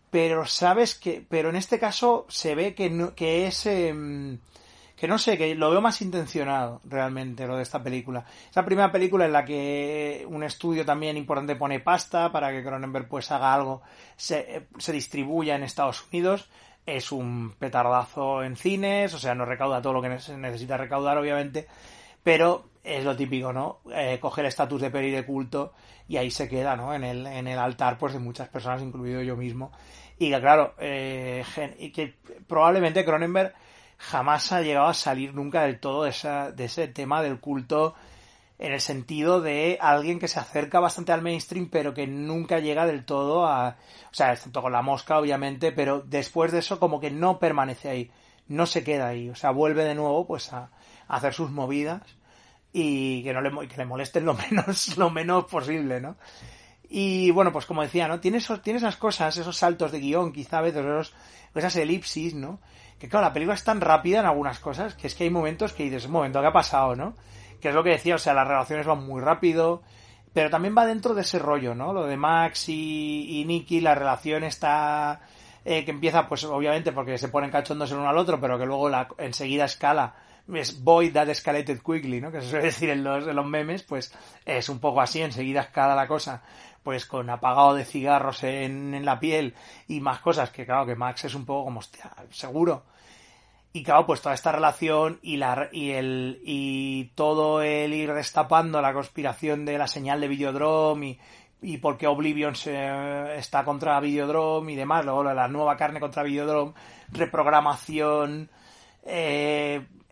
pero 0.10 0.46
sabes 0.46 0.96
que, 0.96 1.26
pero 1.28 1.50
en 1.50 1.56
este 1.56 1.80
caso 1.80 2.26
se 2.30 2.56
ve 2.56 2.76
que, 2.76 2.90
no, 2.90 3.16
que 3.16 3.48
es, 3.48 3.66
em, 3.66 4.40
que 4.96 5.08
no 5.08 5.18
sé, 5.18 5.38
que 5.38 5.56
lo 5.56 5.72
veo 5.72 5.82
más 5.82 6.02
intencionado 6.02 6.82
realmente 6.84 7.48
lo 7.48 7.56
de 7.56 7.64
esta 7.64 7.82
película. 7.82 8.26
Es 8.50 8.56
la 8.56 8.66
primera 8.66 8.92
película 8.92 9.26
en 9.26 9.32
la 9.32 9.46
que 9.46 10.26
un 10.30 10.44
estudio 10.44 10.86
también 10.86 11.18
importante 11.18 11.56
pone 11.56 11.80
pasta 11.80 12.32
para 12.32 12.52
que 12.52 12.64
Cronenberg 12.64 13.08
pues 13.08 13.32
haga 13.32 13.54
algo, 13.54 13.82
se, 14.16 14.68
se 14.78 14.92
distribuya 14.92 15.56
en 15.56 15.64
Estados 15.64 16.06
Unidos 16.12 16.50
es 16.88 17.12
un 17.12 17.54
petardazo 17.60 18.44
en 18.44 18.56
cines, 18.56 19.14
o 19.14 19.20
sea, 19.20 19.36
no 19.36 19.46
recauda 19.46 19.82
todo 19.82 19.94
lo 19.94 20.02
que 20.02 20.08
necesita 20.10 20.78
recaudar, 20.78 21.18
obviamente, 21.18 21.68
pero 22.24 22.70
es 22.88 23.04
lo 23.04 23.16
típico, 23.16 23.52
¿no? 23.52 23.80
Eh, 23.94 24.18
coge 24.20 24.42
el 24.42 24.48
estatus 24.48 24.82
de 24.82 24.90
peli 24.90 25.12
de 25.12 25.26
culto 25.26 25.74
y 26.08 26.18
ahí 26.18 26.32
se 26.32 26.48
queda, 26.48 26.76
¿no? 26.76 26.94
En 26.94 27.04
el, 27.04 27.28
en 27.28 27.48
el 27.48 27.60
altar, 27.60 27.98
pues, 27.98 28.14
de 28.14 28.20
muchas 28.20 28.48
personas, 28.50 28.82
incluido 28.82 29.22
yo 29.22 29.36
mismo. 29.36 29.72
Y 30.18 30.32
que, 30.32 30.40
claro, 30.40 30.74
eh, 30.80 31.44
y 31.78 31.92
que 31.92 32.16
probablemente 32.48 33.06
Cronenberg 33.06 33.54
jamás 33.98 34.52
ha 34.52 34.62
llegado 34.62 34.88
a 34.88 34.94
salir 34.94 35.34
nunca 35.34 35.64
del 35.64 35.80
todo 35.80 36.04
de, 36.04 36.12
esa, 36.12 36.52
de 36.52 36.66
ese 36.66 36.88
tema 36.88 37.22
del 37.22 37.40
culto 37.40 37.96
en 38.60 38.74
el 38.74 38.82
sentido 38.82 39.42
de 39.42 39.78
alguien 39.80 40.20
que 40.20 40.28
se 40.28 40.40
acerca 40.40 40.80
bastante 40.80 41.12
al 41.12 41.22
mainstream 41.22 41.70
pero 41.70 41.94
que 41.94 42.08
nunca 42.08 42.60
llega 42.60 42.86
del 42.86 43.06
todo 43.06 43.46
a 43.46 43.78
o 44.12 44.14
sea 44.14 44.34
excepto 44.34 44.62
con 44.62 44.72
la 44.72 44.82
mosca 44.82 45.20
obviamente 45.20 45.72
pero 45.72 46.02
después 46.02 46.52
de 46.52 46.60
eso 46.60 46.80
como 46.80 47.00
que 47.00 47.12
no 47.12 47.40
permanece 47.40 47.90
ahí 47.90 48.12
no 48.48 48.66
se 48.66 48.84
queda 48.84 49.10
ahí 49.10 49.30
o 49.30 49.36
sea 49.36 49.52
vuelve 49.52 49.84
de 49.84 49.96
nuevo 49.96 50.26
pues 50.26 50.54
a, 50.54 50.72
hacer 51.08 51.34
sus 51.34 51.52
movidas 51.52 52.02
y 52.80 53.24
que 53.24 53.34
no 53.34 53.42
le 53.42 53.68
que 53.68 53.78
le 53.78 53.86
molesten 53.86 54.26
lo 54.26 54.34
menos 54.52 54.98
lo 54.98 55.10
menos 55.10 55.46
posible 55.46 56.00
no 56.00 56.18
y 56.90 57.32
bueno 57.32 57.52
pues 57.52 57.66
como 57.66 57.82
decía 57.82 58.08
no 58.08 58.20
tiene 58.20 58.38
esos, 58.38 58.62
esas 58.64 58.98
cosas 58.98 59.36
esos 59.38 59.58
saltos 59.58 59.92
de 59.92 60.00
guion 60.00 60.32
quizá 60.32 60.60
a 60.60 60.62
veces 60.62 60.86
esos, 60.86 61.14
esas 61.56 61.76
elipsis 61.76 62.34
no 62.36 62.60
que 63.00 63.08
claro, 63.10 63.28
la 63.28 63.34
película 63.34 63.56
es 63.56 63.64
tan 63.64 63.80
rápida 63.80 64.20
en 64.20 64.26
algunas 64.26 64.60
cosas 64.60 64.96
que 64.96 65.08
es 65.08 65.16
que 65.16 65.26
hay 65.26 65.30
momentos 65.30 65.74
que 65.74 65.84
dices, 65.84 66.06
un 66.06 66.12
momento, 66.12 66.42
¿qué 66.42 66.48
ha 66.48 66.54
pasado, 66.54 66.96
no? 66.96 67.16
Que 67.62 67.70
es 67.70 67.76
lo 67.76 67.84
que 67.84 67.92
decía, 67.92 68.16
o 68.16 68.18
sea, 68.18 68.34
las 68.34 68.48
relaciones 68.48 68.88
van 68.88 69.06
muy 69.06 69.22
rápido, 69.22 69.84
pero 70.34 70.50
también 70.50 70.76
va 70.78 70.86
dentro 70.86 71.14
de 71.14 71.22
ese 71.22 71.40
rollo, 71.40 71.76
¿no? 71.76 71.94
Lo 71.94 72.06
de 72.06 72.18
Max 72.18 72.70
y, 72.70 73.40
y 73.40 73.46
Nicky, 73.46 73.82
la 73.82 73.96
relación 73.96 74.44
está... 74.44 75.22
Eh, 75.66 75.84
que 75.84 75.92
empieza, 75.92 76.30
pues 76.30 76.46
obviamente 76.46 76.94
porque 76.94 77.18
se 77.18 77.28
ponen 77.28 77.52
cachondos 77.52 77.92
el 77.92 77.98
uno 77.98 78.08
al 78.08 78.18
otro, 78.18 78.40
pero 78.40 78.58
que 78.58 78.66
luego 78.66 78.88
la, 78.88 79.10
enseguida 79.18 79.66
escala 79.66 80.16
es 80.54 80.84
boy 80.84 81.10
that 81.12 81.30
escalated 81.30 81.80
quickly, 81.82 82.22
¿no? 82.22 82.32
Que 82.32 82.42
se 82.42 82.50
suele 82.50 82.66
decir 82.66 82.90
en 82.90 83.04
los, 83.04 83.46
memes, 83.46 83.84
pues 83.84 84.14
es 84.46 84.70
un 84.70 84.80
poco 84.80 85.02
así, 85.02 85.22
enseguida 85.22 85.62
escala 85.62 85.96
la 85.96 86.08
cosa, 86.08 86.42
pues 86.84 87.06
con 87.06 87.30
apagado 87.30 87.76
de 87.76 87.86
cigarros 87.86 88.44
en, 88.44 88.94
en 88.94 89.06
la 89.06 89.20
piel 89.20 89.56
y 89.88 90.00
más 90.00 90.20
cosas, 90.20 90.50
que 90.52 90.66
claro, 90.66 90.86
que 90.86 90.96
Max 90.96 91.26
es 91.26 91.36
un 91.36 91.46
poco 91.46 91.66
como, 91.66 91.80
hostia, 91.80 92.12
seguro. 92.30 92.84
Y 93.74 93.84
claro, 93.84 94.06
pues 94.06 94.22
toda 94.22 94.34
esta 94.34 94.52
relación 94.52 95.20
y 95.22 95.38
la 95.38 95.70
y 95.72 95.92
el 95.92 96.42
y 96.44 97.12
todo 97.16 97.62
el 97.62 97.94
ir 97.94 98.14
destapando 98.14 98.82
la 98.82 98.94
conspiración 98.94 99.66
de 99.66 99.78
la 99.78 99.88
señal 99.88 100.22
de 100.22 100.28
Videodrome 100.30 101.08
y, 101.08 101.20
y 101.62 101.78
por 101.78 101.98
qué 101.98 102.08
Oblivion 102.08 102.56
se, 102.56 103.38
está 103.38 103.64
contra 103.64 104.00
Videodrome 104.00 104.72
y 104.72 104.76
demás, 104.76 105.04
luego 105.06 105.24
la 105.24 105.48
nueva 105.48 105.76
carne 105.76 106.00
contra 106.00 106.24
Videodrome, 106.24 106.74
reprogramación, 107.12 108.50
eh, 109.10 109.57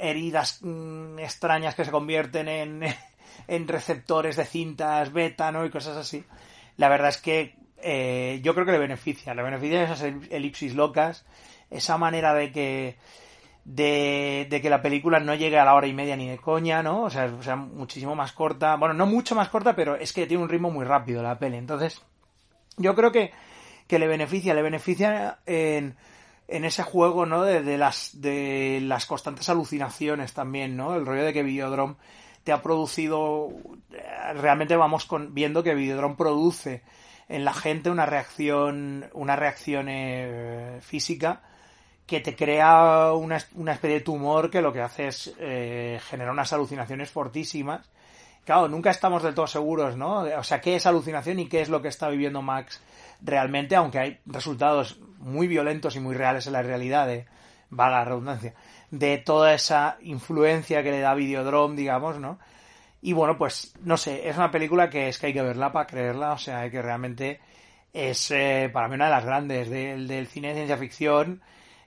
heridas 0.09 0.59
mm, 0.61 1.19
extrañas 1.19 1.75
que 1.75 1.85
se 1.85 1.91
convierten 1.91 2.47
en, 2.47 2.83
en 3.47 3.67
receptores 3.67 4.35
de 4.35 4.45
cintas 4.45 5.11
beta, 5.11 5.51
¿no? 5.51 5.65
Y 5.65 5.69
cosas 5.69 5.97
así. 5.97 6.23
La 6.77 6.89
verdad 6.89 7.09
es 7.09 7.17
que 7.17 7.55
eh, 7.81 8.39
yo 8.43 8.53
creo 8.53 8.65
que 8.65 8.71
le 8.71 8.79
beneficia, 8.79 9.33
le 9.33 9.43
beneficia 9.43 9.83
esas 9.83 10.01
elipsis 10.01 10.73
locas, 10.75 11.25
esa 11.69 11.97
manera 11.97 12.33
de 12.33 12.51
que 12.51 12.95
de, 13.65 14.47
de, 14.49 14.61
que 14.61 14.69
la 14.69 14.81
película 14.81 15.19
no 15.19 15.33
llegue 15.33 15.57
a 15.57 15.65
la 15.65 15.73
hora 15.73 15.87
y 15.87 15.93
media 15.93 16.15
ni 16.15 16.29
de 16.29 16.37
coña, 16.37 16.83
¿no? 16.83 17.03
O 17.03 17.09
sea, 17.09 17.25
o 17.25 17.41
sea, 17.41 17.55
muchísimo 17.55 18.15
más 18.15 18.31
corta. 18.31 18.75
Bueno, 18.75 18.93
no 18.93 19.07
mucho 19.07 19.35
más 19.35 19.49
corta, 19.49 19.75
pero 19.75 19.95
es 19.95 20.13
que 20.13 20.27
tiene 20.27 20.43
un 20.43 20.49
ritmo 20.49 20.69
muy 20.69 20.85
rápido 20.85 21.23
la 21.23 21.39
peli. 21.39 21.57
Entonces, 21.57 22.01
yo 22.77 22.95
creo 22.95 23.11
que, 23.11 23.31
que 23.87 23.99
le 23.99 24.07
beneficia, 24.07 24.53
le 24.53 24.61
beneficia 24.61 25.39
en, 25.45 25.95
en 26.47 26.65
ese 26.65 26.83
juego, 26.83 27.25
¿no? 27.25 27.43
De, 27.43 27.61
de, 27.61 27.77
las, 27.77 28.21
de 28.21 28.79
las 28.83 29.05
constantes 29.05 29.49
alucinaciones 29.49 30.33
también, 30.33 30.77
¿no? 30.77 30.95
El 30.95 31.05
rollo 31.05 31.23
de 31.23 31.33
que 31.33 31.43
Videodrome 31.43 31.95
te 32.43 32.51
ha 32.51 32.61
producido, 32.61 33.49
realmente 34.35 34.75
vamos 34.75 35.05
con, 35.05 35.33
viendo 35.33 35.63
que 35.63 35.73
Videodrome 35.73 36.15
produce 36.15 36.83
en 37.27 37.43
la 37.43 37.53
gente 37.53 37.89
una 37.89 38.05
reacción, 38.05 39.09
una 39.13 39.35
reacción 39.35 39.87
eh, 39.89 40.77
física 40.81 41.41
que 42.05 42.19
te 42.19 42.35
crea 42.35 43.13
una, 43.13 43.43
una, 43.55 43.73
especie 43.73 43.95
de 43.97 44.01
tumor 44.01 44.51
que 44.51 44.61
lo 44.61 44.71
que 44.71 44.81
hace 44.81 45.07
es 45.07 45.33
eh, 45.39 45.99
generar 46.07 46.31
unas 46.31 46.53
alucinaciones 46.53 47.09
fortísimas. 47.09 47.89
Claro, 48.43 48.67
nunca 48.67 48.91
estamos 48.91 49.23
del 49.23 49.33
todo 49.33 49.47
seguros, 49.47 49.97
¿no? 49.97 50.19
O 50.19 50.43
sea, 50.43 50.61
qué 50.61 50.75
es 50.75 50.85
alucinación 50.85 51.39
y 51.39 51.47
qué 51.47 51.61
es 51.61 51.69
lo 51.69 51.81
que 51.81 51.87
está 51.87 52.09
viviendo 52.09 52.43
Max 52.43 52.79
realmente, 53.21 53.75
aunque 53.75 53.99
hay 53.99 54.19
resultados 54.25 54.99
muy 55.17 55.47
violentos 55.47 55.95
y 55.95 55.99
muy 55.99 56.15
reales 56.15 56.47
en 56.47 56.53
la 56.53 56.61
realidad, 56.61 57.07
de, 57.07 57.25
vaga 57.69 57.99
la 57.99 58.05
redundancia, 58.05 58.53
de 58.91 59.17
toda 59.17 59.53
esa 59.53 59.97
influencia 60.01 60.83
que 60.83 60.91
le 60.91 60.99
da 60.99 61.13
Videodrome, 61.15 61.75
digamos, 61.75 62.19
¿no? 62.19 62.39
Y 63.01 63.13
bueno, 63.13 63.37
pues, 63.37 63.73
no 63.81 63.97
sé, 63.97 64.27
es 64.27 64.35
una 64.37 64.51
película 64.51 64.89
que 64.89 65.09
es 65.09 65.19
que 65.19 65.27
hay 65.27 65.33
que 65.33 65.41
verla 65.41 65.71
para 65.71 65.85
creerla, 65.85 66.31
o 66.33 66.37
sea, 66.37 66.69
que 66.69 66.81
realmente 66.81 67.39
es 67.93 68.31
eh, 68.31 68.69
para 68.73 68.87
mí 68.87 68.95
una 68.95 69.05
de 69.05 69.11
las 69.11 69.25
grandes 69.25 69.69
del, 69.69 70.07
del 70.07 70.27
cine 70.27 70.49
de 70.49 70.55
ciencia 70.55 70.77
ficción 70.77 71.41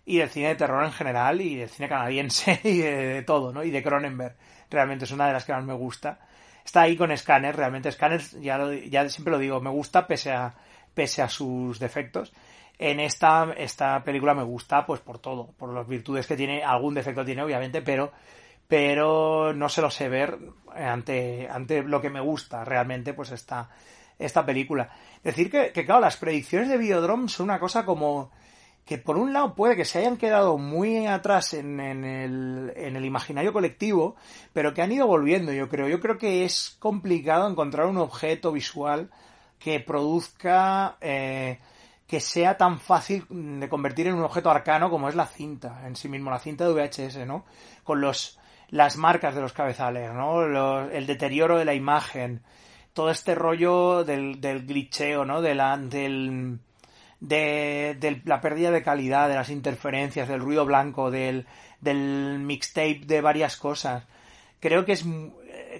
y 0.06 0.18
del 0.18 0.30
cine 0.30 0.48
de 0.48 0.54
terror 0.54 0.84
en 0.84 0.92
general 0.92 1.40
y 1.40 1.56
del 1.56 1.68
cine 1.68 1.88
canadiense 1.88 2.60
y 2.64 2.78
de, 2.78 3.06
de, 3.08 3.22
todo, 3.22 3.52
¿no? 3.52 3.64
Y 3.64 3.70
de 3.70 3.82
Cronenberg. 3.82 4.36
Realmente 4.70 5.04
es 5.06 5.10
una 5.10 5.26
de 5.26 5.32
las 5.32 5.44
que 5.44 5.52
más 5.52 5.64
me 5.64 5.74
gusta. 5.74 6.20
Está 6.64 6.82
ahí 6.82 6.96
con 6.96 7.16
Scanner, 7.16 7.56
realmente 7.56 7.90
Scanner, 7.90 8.20
ya, 8.40 8.58
lo, 8.58 8.72
ya 8.72 9.08
siempre 9.08 9.32
lo 9.32 9.38
digo, 9.38 9.60
me 9.60 9.70
gusta 9.70 10.06
pese 10.06 10.32
a, 10.32 10.54
pese 10.94 11.22
a 11.22 11.28
sus 11.28 11.78
defectos. 11.78 12.32
En 12.78 13.00
esta, 13.00 13.52
esta 13.56 14.02
película 14.04 14.34
me 14.34 14.44
gusta 14.44 14.86
pues 14.86 15.00
por 15.00 15.18
todo, 15.18 15.52
por 15.56 15.72
las 15.72 15.86
virtudes 15.86 16.26
que 16.26 16.36
tiene, 16.36 16.62
algún 16.62 16.94
defecto 16.94 17.24
tiene 17.24 17.42
obviamente, 17.42 17.82
pero 17.82 18.12
pero 18.68 19.54
no 19.54 19.68
se 19.70 19.80
lo 19.80 19.90
sé 19.90 20.08
ver 20.10 20.38
ante, 20.74 21.48
ante 21.50 21.82
lo 21.82 22.02
que 22.02 22.10
me 22.10 22.20
gusta 22.20 22.64
realmente 22.64 23.14
pues 23.14 23.32
esta, 23.32 23.70
esta 24.18 24.44
película. 24.44 24.90
Decir 25.24 25.50
que, 25.50 25.72
que 25.72 25.86
claro, 25.86 26.02
las 26.02 26.18
predicciones 26.18 26.68
de 26.68 26.76
Videodrome 26.76 27.30
son 27.30 27.44
una 27.44 27.58
cosa 27.58 27.86
como 27.86 28.30
que 28.84 28.96
por 28.96 29.18
un 29.18 29.32
lado 29.34 29.54
puede 29.54 29.76
que 29.76 29.84
se 29.84 29.98
hayan 29.98 30.16
quedado 30.16 30.56
muy 30.56 31.06
atrás 31.06 31.52
en, 31.52 31.78
en, 31.78 32.04
el, 32.04 32.72
en, 32.74 32.96
el, 32.96 33.04
imaginario 33.04 33.52
colectivo, 33.52 34.16
pero 34.54 34.72
que 34.72 34.80
han 34.80 34.92
ido 34.92 35.06
volviendo, 35.06 35.52
yo 35.52 35.68
creo. 35.68 35.88
Yo 35.88 36.00
creo 36.00 36.16
que 36.16 36.46
es 36.46 36.76
complicado 36.78 37.48
encontrar 37.50 37.86
un 37.86 37.98
objeto 37.98 38.50
visual 38.50 39.10
que 39.58 39.80
produzca, 39.80 40.96
eh, 41.00 41.58
que 42.06 42.20
sea 42.20 42.56
tan 42.56 42.78
fácil 42.80 43.26
de 43.28 43.68
convertir 43.68 44.06
en 44.06 44.14
un 44.14 44.24
objeto 44.24 44.50
arcano 44.50 44.90
como 44.90 45.08
es 45.08 45.14
la 45.14 45.26
cinta 45.26 45.82
en 45.86 45.96
sí 45.96 46.08
mismo, 46.08 46.30
la 46.30 46.38
cinta 46.38 46.66
de 46.66 46.72
VHS, 46.72 47.26
¿no? 47.26 47.44
Con 47.84 48.00
los, 48.00 48.38
las 48.70 48.96
marcas 48.96 49.34
de 49.34 49.40
los 49.40 49.52
cabezales, 49.52 50.12
¿no? 50.12 50.46
Los, 50.46 50.92
el 50.92 51.06
deterioro 51.06 51.58
de 51.58 51.64
la 51.64 51.74
imagen, 51.74 52.42
todo 52.92 53.10
este 53.10 53.34
rollo 53.34 54.04
del, 54.04 54.40
del 54.40 54.66
glitcheo, 54.66 55.24
¿no? 55.24 55.42
De 55.42 55.54
la, 55.54 55.76
del, 55.76 56.58
de, 57.20 57.96
de, 58.00 58.22
la 58.24 58.40
pérdida 58.40 58.70
de 58.70 58.82
calidad, 58.82 59.28
de 59.28 59.34
las 59.34 59.50
interferencias, 59.50 60.28
del 60.28 60.40
ruido 60.40 60.64
blanco, 60.64 61.10
del, 61.10 61.46
del 61.80 62.38
mixtape 62.40 63.02
de 63.06 63.20
varias 63.20 63.56
cosas. 63.56 64.04
Creo 64.60 64.84
que 64.84 64.92
es 64.92 65.04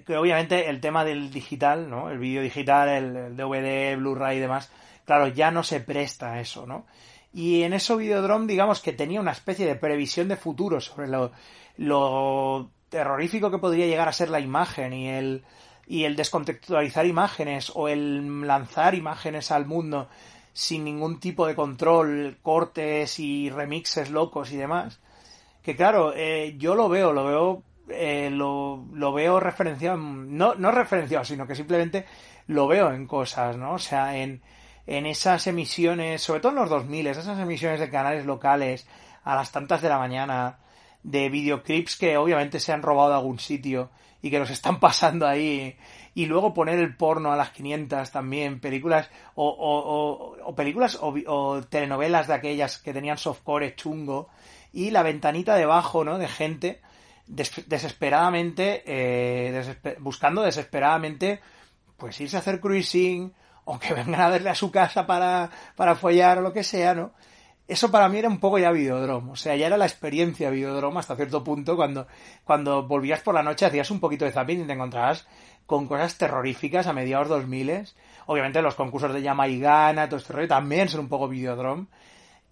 que 0.04 0.16
obviamente 0.16 0.68
el 0.68 0.80
tema 0.80 1.04
del 1.04 1.30
digital, 1.30 1.88
¿no? 1.88 2.10
El 2.10 2.18
vídeo 2.18 2.42
digital, 2.42 2.88
el, 2.88 3.36
DVD, 3.36 3.96
Blu-ray 3.96 4.38
y 4.38 4.40
demás, 4.40 4.70
claro, 5.04 5.28
ya 5.28 5.50
no 5.50 5.62
se 5.62 5.80
presta 5.80 6.32
a 6.32 6.40
eso, 6.40 6.66
¿no? 6.66 6.86
Y 7.32 7.62
en 7.62 7.72
eso 7.72 7.96
Videodrome, 7.96 8.46
digamos 8.46 8.80
que 8.80 8.92
tenía 8.92 9.20
una 9.20 9.32
especie 9.32 9.66
de 9.66 9.76
previsión 9.76 10.28
de 10.28 10.36
futuro 10.36 10.80
sobre 10.80 11.08
lo, 11.08 11.32
lo 11.76 12.70
terrorífico 12.88 13.50
que 13.50 13.58
podría 13.58 13.86
llegar 13.86 14.08
a 14.08 14.12
ser 14.12 14.30
la 14.30 14.40
imagen 14.40 14.92
y 14.92 15.08
el, 15.08 15.44
y 15.86 16.04
el 16.04 16.16
descontextualizar 16.16 17.06
imágenes 17.06 17.70
o 17.74 17.88
el 17.88 18.46
lanzar 18.46 18.94
imágenes 18.94 19.50
al 19.50 19.66
mundo 19.66 20.08
sin 20.52 20.84
ningún 20.84 21.20
tipo 21.20 21.46
de 21.46 21.54
control, 21.54 22.38
cortes 22.42 23.20
y 23.20 23.48
remixes 23.48 24.10
locos 24.10 24.50
y 24.50 24.56
demás. 24.56 24.98
Que 25.62 25.76
claro, 25.76 26.12
eh, 26.16 26.56
yo 26.58 26.74
lo 26.74 26.88
veo, 26.88 27.12
lo 27.12 27.24
veo, 27.24 27.62
eh, 27.90 28.30
lo, 28.30 28.84
lo, 28.92 29.12
veo 29.12 29.40
referenciado, 29.40 29.96
no, 29.96 30.54
no 30.54 30.70
referenciado, 30.70 31.24
sino 31.24 31.46
que 31.46 31.54
simplemente 31.54 32.06
lo 32.46 32.66
veo 32.66 32.92
en 32.92 33.06
cosas, 33.06 33.56
¿no? 33.56 33.74
O 33.74 33.78
sea, 33.78 34.16
en, 34.16 34.42
en 34.86 35.06
esas 35.06 35.46
emisiones, 35.46 36.22
sobre 36.22 36.40
todo 36.40 36.52
en 36.52 36.58
los 36.58 36.70
2000, 36.70 37.06
esas 37.08 37.38
emisiones 37.38 37.80
de 37.80 37.90
canales 37.90 38.24
locales 38.24 38.86
a 39.24 39.34
las 39.34 39.52
tantas 39.52 39.82
de 39.82 39.88
la 39.88 39.98
mañana, 39.98 40.58
de 41.02 41.28
videoclips 41.28 41.96
que 41.96 42.16
obviamente 42.16 42.60
se 42.60 42.72
han 42.72 42.82
robado 42.82 43.10
de 43.10 43.16
algún 43.16 43.38
sitio 43.38 43.90
y 44.22 44.30
que 44.30 44.38
nos 44.38 44.50
están 44.50 44.80
pasando 44.80 45.26
ahí 45.26 45.76
y 46.14 46.26
luego 46.26 46.54
poner 46.54 46.78
el 46.78 46.96
porno 46.96 47.32
a 47.32 47.36
las 47.36 47.50
500 47.50 48.10
también, 48.10 48.60
películas 48.60 49.10
o, 49.34 49.48
o, 49.48 49.78
o, 49.78 50.36
o 50.44 50.54
películas 50.54 50.98
o, 51.00 51.62
telenovelas 51.68 52.26
de 52.26 52.34
aquellas 52.34 52.78
que 52.78 52.92
tenían 52.92 53.18
softcore 53.18 53.76
chungo 53.76 54.28
y 54.72 54.90
la 54.90 55.02
ventanita 55.02 55.54
debajo, 55.54 56.04
¿no? 56.04 56.18
De 56.18 56.28
gente 56.28 56.80
des 57.28 57.52
desesperadamente, 57.66 58.82
eh, 58.86 59.96
buscando 60.00 60.42
desesperadamente, 60.42 61.40
pues 61.96 62.20
irse 62.20 62.36
a 62.36 62.40
hacer 62.40 62.60
cruising 62.60 63.32
o 63.64 63.78
que 63.78 63.94
vengan 63.98 64.20
a 64.20 64.28
verle 64.28 64.50
a 64.50 64.54
su 64.54 64.70
casa 64.70 65.06
para, 65.06 65.50
para 65.76 65.94
follar 65.94 66.38
o 66.38 66.42
lo 66.42 66.52
que 66.52 66.64
sea, 66.64 66.94
¿no? 66.94 67.12
Eso 67.68 67.90
para 67.90 68.08
mí 68.08 68.18
era 68.18 68.28
un 68.28 68.40
poco 68.40 68.58
ya 68.58 68.72
videodrome, 68.72 69.32
o 69.32 69.36
sea, 69.36 69.54
ya 69.54 69.66
era 69.66 69.76
la 69.76 69.84
experiencia 69.84 70.48
videodrome 70.48 71.00
hasta 71.00 71.16
cierto 71.16 71.44
punto 71.44 71.76
cuando, 71.76 72.06
cuando 72.44 72.88
volvías 72.88 73.20
por 73.20 73.34
la 73.34 73.42
noche 73.42 73.66
hacías 73.66 73.90
un 73.90 74.00
poquito 74.00 74.24
de 74.24 74.32
zapping 74.32 74.62
y 74.62 74.66
te 74.66 74.72
encontrabas 74.72 75.26
con 75.66 75.86
cosas 75.86 76.16
terroríficas 76.16 76.86
a 76.86 76.94
mediados 76.94 77.28
2000. 77.28 77.86
Obviamente 78.24 78.62
los 78.62 78.74
concursos 78.74 79.12
de 79.12 79.20
llama 79.20 79.48
y 79.48 79.60
gana, 79.60 80.08
todo 80.08 80.16
este 80.16 80.32
rollo, 80.32 80.48
también 80.48 80.88
son 80.88 81.00
un 81.00 81.08
poco 81.10 81.28
videodrome. 81.28 81.88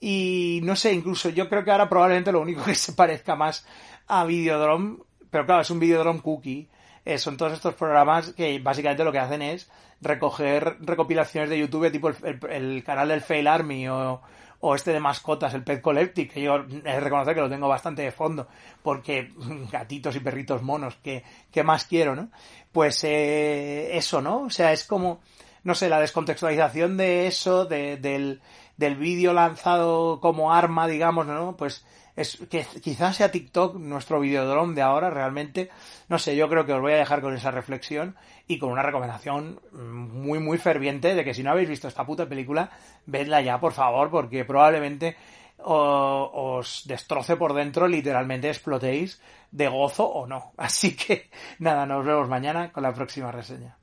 Y 0.00 0.60
no 0.62 0.76
sé, 0.76 0.92
incluso 0.92 1.30
yo 1.30 1.48
creo 1.48 1.64
que 1.64 1.70
ahora 1.70 1.88
probablemente 1.88 2.32
lo 2.32 2.40
único 2.40 2.62
que 2.64 2.74
se 2.74 2.92
parezca 2.92 3.36
más 3.36 3.66
a 4.06 4.24
Videodrome, 4.24 4.98
pero 5.30 5.46
claro, 5.46 5.62
es 5.62 5.70
un 5.70 5.80
Videodrome 5.80 6.20
cookie. 6.20 6.68
Eh, 7.04 7.18
son 7.18 7.36
todos 7.36 7.52
estos 7.52 7.74
programas 7.74 8.32
que 8.32 8.58
básicamente 8.58 9.04
lo 9.04 9.12
que 9.12 9.20
hacen 9.20 9.40
es 9.40 9.70
recoger 10.00 10.76
recopilaciones 10.80 11.48
de 11.48 11.58
YouTube 11.58 11.90
tipo 11.90 12.08
el, 12.08 12.38
el, 12.50 12.84
canal 12.84 13.08
del 13.08 13.20
Fail 13.22 13.46
Army 13.46 13.88
o, 13.88 14.20
o 14.60 14.74
este 14.74 14.92
de 14.92 15.00
mascotas, 15.00 15.54
el 15.54 15.62
Pet 15.62 15.80
Collective, 15.80 16.28
que 16.28 16.42
yo 16.42 16.56
he 16.56 16.82
de 16.82 17.00
reconocer 17.00 17.34
que 17.34 17.40
lo 17.40 17.48
tengo 17.48 17.68
bastante 17.68 18.02
de 18.02 18.12
fondo, 18.12 18.48
porque 18.82 19.32
gatitos 19.70 20.16
y 20.16 20.20
perritos 20.20 20.62
monos, 20.62 20.96
que, 20.96 21.22
que 21.50 21.62
más 21.62 21.84
quiero, 21.84 22.16
¿no? 22.16 22.30
Pues 22.72 23.04
eh, 23.04 23.96
eso, 23.96 24.20
¿no? 24.20 24.42
O 24.42 24.50
sea, 24.50 24.72
es 24.72 24.84
como, 24.84 25.20
no 25.66 25.74
sé, 25.74 25.88
la 25.88 25.98
descontextualización 25.98 26.96
de 26.96 27.26
eso, 27.26 27.64
de, 27.64 27.96
del, 27.96 28.40
del 28.76 28.94
vídeo 28.94 29.32
lanzado 29.32 30.20
como 30.20 30.52
arma, 30.54 30.86
digamos, 30.86 31.26
¿no? 31.26 31.56
Pues 31.56 31.84
es 32.14 32.38
que 32.48 32.64
quizás 32.80 33.16
sea 33.16 33.32
TikTok 33.32 33.74
nuestro 33.74 34.20
videodrome 34.20 34.76
de 34.76 34.82
ahora 34.82 35.10
realmente. 35.10 35.68
No 36.08 36.20
sé, 36.20 36.36
yo 36.36 36.48
creo 36.48 36.66
que 36.66 36.72
os 36.72 36.80
voy 36.80 36.92
a 36.92 36.98
dejar 36.98 37.20
con 37.20 37.34
esa 37.34 37.50
reflexión 37.50 38.14
y 38.46 38.60
con 38.60 38.70
una 38.70 38.84
recomendación 38.84 39.60
muy, 39.72 40.38
muy 40.38 40.56
ferviente 40.58 41.16
de 41.16 41.24
que 41.24 41.34
si 41.34 41.42
no 41.42 41.50
habéis 41.50 41.68
visto 41.68 41.88
esta 41.88 42.06
puta 42.06 42.28
película, 42.28 42.70
vedla 43.04 43.40
ya, 43.40 43.58
por 43.58 43.72
favor, 43.72 44.08
porque 44.08 44.44
probablemente 44.44 45.16
os 45.58 46.82
destroce 46.86 47.34
por 47.34 47.54
dentro, 47.54 47.88
literalmente 47.88 48.50
explotéis 48.50 49.20
de 49.50 49.66
gozo 49.66 50.06
o 50.06 50.28
no. 50.28 50.52
Así 50.56 50.94
que 50.94 51.28
nada, 51.58 51.86
nos 51.86 52.06
vemos 52.06 52.28
mañana 52.28 52.70
con 52.70 52.84
la 52.84 52.94
próxima 52.94 53.32
reseña. 53.32 53.76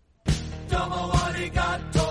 we 1.43 1.49
got 1.49 2.02